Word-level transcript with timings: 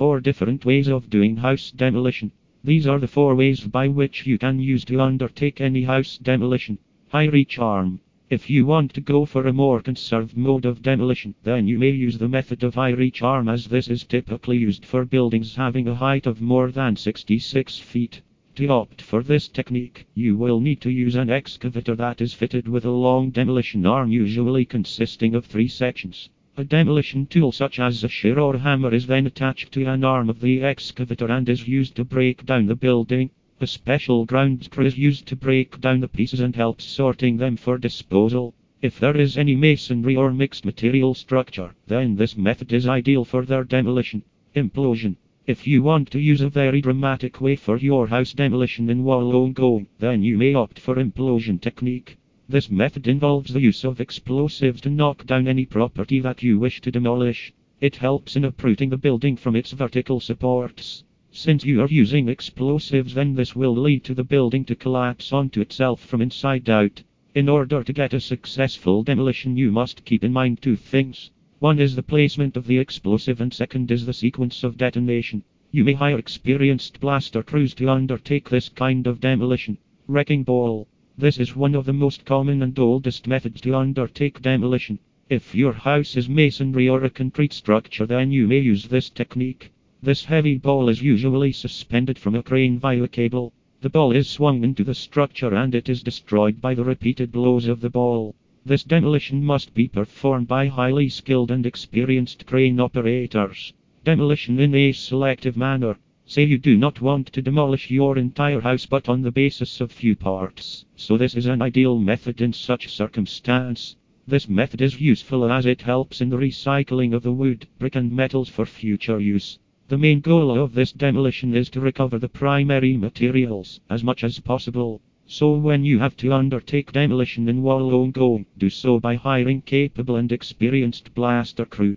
Four 0.00 0.20
different 0.20 0.64
ways 0.64 0.88
of 0.88 1.10
doing 1.10 1.36
house 1.36 1.70
demolition. 1.70 2.32
These 2.64 2.86
are 2.86 2.98
the 2.98 3.06
four 3.06 3.34
ways 3.34 3.60
by 3.60 3.88
which 3.88 4.26
you 4.26 4.38
can 4.38 4.58
use 4.58 4.82
to 4.86 4.98
undertake 4.98 5.60
any 5.60 5.82
house 5.82 6.16
demolition. 6.16 6.78
High 7.10 7.26
reach 7.26 7.58
arm. 7.58 8.00
If 8.30 8.48
you 8.48 8.64
want 8.64 8.94
to 8.94 9.02
go 9.02 9.26
for 9.26 9.46
a 9.46 9.52
more 9.52 9.82
conserved 9.82 10.38
mode 10.38 10.64
of 10.64 10.80
demolition, 10.80 11.34
then 11.42 11.68
you 11.68 11.78
may 11.78 11.90
use 11.90 12.16
the 12.16 12.30
method 12.30 12.64
of 12.64 12.76
high 12.76 12.92
reach 12.92 13.20
arm 13.20 13.46
as 13.50 13.66
this 13.66 13.88
is 13.88 14.04
typically 14.04 14.56
used 14.56 14.86
for 14.86 15.04
buildings 15.04 15.56
having 15.56 15.86
a 15.86 15.94
height 15.94 16.26
of 16.26 16.40
more 16.40 16.70
than 16.70 16.96
66 16.96 17.78
feet. 17.78 18.22
To 18.54 18.68
opt 18.68 19.02
for 19.02 19.22
this 19.22 19.48
technique, 19.48 20.06
you 20.14 20.34
will 20.34 20.60
need 20.60 20.80
to 20.80 20.90
use 20.90 21.14
an 21.14 21.28
excavator 21.28 21.94
that 21.96 22.22
is 22.22 22.32
fitted 22.32 22.66
with 22.68 22.86
a 22.86 22.90
long 22.90 23.28
demolition 23.28 23.84
arm 23.84 24.10
usually 24.10 24.64
consisting 24.64 25.34
of 25.34 25.44
three 25.44 25.68
sections. 25.68 26.30
A 26.60 26.64
demolition 26.64 27.24
tool 27.24 27.52
such 27.52 27.80
as 27.80 28.04
a 28.04 28.08
shear 28.10 28.38
or 28.38 28.58
hammer 28.58 28.92
is 28.92 29.06
then 29.06 29.26
attached 29.26 29.72
to 29.72 29.86
an 29.86 30.04
arm 30.04 30.28
of 30.28 30.42
the 30.42 30.62
excavator 30.62 31.32
and 31.32 31.48
is 31.48 31.66
used 31.66 31.94
to 31.96 32.04
break 32.04 32.44
down 32.44 32.66
the 32.66 32.74
building. 32.74 33.30
A 33.62 33.66
special 33.66 34.26
ground 34.26 34.64
screw 34.64 34.84
is 34.84 34.98
used 34.98 35.24
to 35.28 35.36
break 35.36 35.80
down 35.80 36.00
the 36.00 36.06
pieces 36.06 36.40
and 36.40 36.54
helps 36.54 36.84
sorting 36.84 37.38
them 37.38 37.56
for 37.56 37.78
disposal. 37.78 38.52
If 38.82 39.00
there 39.00 39.16
is 39.16 39.38
any 39.38 39.56
masonry 39.56 40.16
or 40.16 40.34
mixed 40.34 40.66
material 40.66 41.14
structure, 41.14 41.74
then 41.86 42.16
this 42.16 42.36
method 42.36 42.74
is 42.74 42.86
ideal 42.86 43.24
for 43.24 43.46
their 43.46 43.64
demolition. 43.64 44.22
Implosion. 44.54 45.16
If 45.46 45.66
you 45.66 45.82
want 45.82 46.10
to 46.10 46.20
use 46.20 46.42
a 46.42 46.50
very 46.50 46.82
dramatic 46.82 47.40
way 47.40 47.56
for 47.56 47.78
your 47.78 48.08
house 48.08 48.34
demolition 48.34 48.90
in 48.90 49.02
Wollongong, 49.02 49.86
then 49.98 50.22
you 50.22 50.36
may 50.36 50.52
opt 50.52 50.78
for 50.78 50.96
implosion 50.96 51.58
technique. 51.58 52.18
This 52.50 52.68
method 52.68 53.06
involves 53.06 53.52
the 53.52 53.60
use 53.60 53.84
of 53.84 54.00
explosives 54.00 54.80
to 54.80 54.90
knock 54.90 55.24
down 55.24 55.46
any 55.46 55.64
property 55.64 56.18
that 56.18 56.42
you 56.42 56.58
wish 56.58 56.80
to 56.80 56.90
demolish. 56.90 57.52
It 57.80 57.94
helps 57.94 58.34
in 58.34 58.44
uprooting 58.44 58.90
the 58.90 58.96
building 58.96 59.36
from 59.36 59.54
its 59.54 59.70
vertical 59.70 60.18
supports. 60.18 61.04
Since 61.30 61.64
you 61.64 61.80
are 61.80 61.86
using 61.86 62.28
explosives 62.28 63.14
then 63.14 63.36
this 63.36 63.54
will 63.54 63.76
lead 63.76 64.02
to 64.02 64.14
the 64.14 64.24
building 64.24 64.64
to 64.64 64.74
collapse 64.74 65.32
onto 65.32 65.60
itself 65.60 66.00
from 66.00 66.20
inside 66.20 66.68
out. 66.68 67.04
In 67.36 67.48
order 67.48 67.84
to 67.84 67.92
get 67.92 68.14
a 68.14 68.20
successful 68.20 69.04
demolition 69.04 69.56
you 69.56 69.70
must 69.70 70.04
keep 70.04 70.24
in 70.24 70.32
mind 70.32 70.60
two 70.60 70.74
things. 70.74 71.30
One 71.60 71.78
is 71.78 71.94
the 71.94 72.02
placement 72.02 72.56
of 72.56 72.66
the 72.66 72.80
explosive 72.80 73.40
and 73.40 73.54
second 73.54 73.92
is 73.92 74.06
the 74.06 74.12
sequence 74.12 74.64
of 74.64 74.76
detonation. 74.76 75.44
You 75.70 75.84
may 75.84 75.92
hire 75.92 76.18
experienced 76.18 76.98
blaster 76.98 77.44
crews 77.44 77.74
to 77.74 77.88
undertake 77.88 78.50
this 78.50 78.68
kind 78.68 79.06
of 79.06 79.20
demolition. 79.20 79.78
Wrecking 80.08 80.42
ball. 80.42 80.88
This 81.20 81.36
is 81.36 81.54
one 81.54 81.74
of 81.74 81.84
the 81.84 81.92
most 81.92 82.24
common 82.24 82.62
and 82.62 82.78
oldest 82.78 83.26
methods 83.26 83.60
to 83.60 83.74
undertake 83.74 84.40
demolition. 84.40 84.98
If 85.28 85.54
your 85.54 85.74
house 85.74 86.16
is 86.16 86.30
masonry 86.30 86.88
or 86.88 87.04
a 87.04 87.10
concrete 87.10 87.52
structure 87.52 88.06
then 88.06 88.32
you 88.32 88.48
may 88.48 88.60
use 88.60 88.84
this 88.84 89.10
technique. 89.10 89.70
This 90.02 90.24
heavy 90.24 90.56
ball 90.56 90.88
is 90.88 91.02
usually 91.02 91.52
suspended 91.52 92.18
from 92.18 92.34
a 92.34 92.42
crane 92.42 92.78
via 92.78 93.02
a 93.02 93.08
cable. 93.08 93.52
The 93.82 93.90
ball 93.90 94.12
is 94.12 94.30
swung 94.30 94.64
into 94.64 94.82
the 94.82 94.94
structure 94.94 95.54
and 95.54 95.74
it 95.74 95.90
is 95.90 96.02
destroyed 96.02 96.58
by 96.58 96.72
the 96.72 96.84
repeated 96.84 97.32
blows 97.32 97.68
of 97.68 97.82
the 97.82 97.90
ball. 97.90 98.34
This 98.64 98.82
demolition 98.82 99.44
must 99.44 99.74
be 99.74 99.88
performed 99.88 100.48
by 100.48 100.68
highly 100.68 101.10
skilled 101.10 101.50
and 101.50 101.66
experienced 101.66 102.46
crane 102.46 102.80
operators. 102.80 103.74
Demolition 104.04 104.58
in 104.58 104.74
a 104.74 104.92
selective 104.92 105.54
manner. 105.54 105.98
Say 106.30 106.44
you 106.44 106.58
do 106.58 106.76
not 106.76 107.00
want 107.00 107.26
to 107.32 107.42
demolish 107.42 107.90
your 107.90 108.16
entire 108.16 108.60
house 108.60 108.86
but 108.86 109.08
on 109.08 109.20
the 109.20 109.32
basis 109.32 109.80
of 109.80 109.90
few 109.90 110.14
parts. 110.14 110.84
So 110.94 111.16
this 111.16 111.34
is 111.34 111.46
an 111.46 111.60
ideal 111.60 111.98
method 111.98 112.40
in 112.40 112.52
such 112.52 112.86
circumstance. 112.86 113.96
This 114.28 114.48
method 114.48 114.80
is 114.80 115.00
useful 115.00 115.50
as 115.50 115.66
it 115.66 115.82
helps 115.82 116.20
in 116.20 116.28
the 116.28 116.36
recycling 116.36 117.14
of 117.14 117.24
the 117.24 117.32
wood, 117.32 117.66
brick 117.80 117.96
and 117.96 118.12
metals 118.12 118.48
for 118.48 118.64
future 118.64 119.18
use. 119.18 119.58
The 119.88 119.98
main 119.98 120.20
goal 120.20 120.56
of 120.56 120.72
this 120.72 120.92
demolition 120.92 121.52
is 121.52 121.68
to 121.70 121.80
recover 121.80 122.16
the 122.16 122.28
primary 122.28 122.96
materials 122.96 123.80
as 123.90 124.04
much 124.04 124.22
as 124.22 124.38
possible. 124.38 125.00
So 125.26 125.56
when 125.56 125.84
you 125.84 125.98
have 125.98 126.16
to 126.18 126.32
undertake 126.32 126.92
demolition 126.92 127.48
in 127.48 127.64
Wollongong, 127.64 128.46
do 128.56 128.70
so 128.70 129.00
by 129.00 129.16
hiring 129.16 129.62
capable 129.62 130.14
and 130.14 130.30
experienced 130.30 131.12
blaster 131.12 131.64
crew. 131.64 131.96